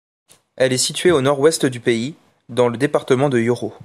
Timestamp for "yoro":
3.39-3.71